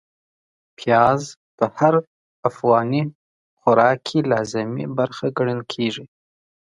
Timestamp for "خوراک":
3.59-3.97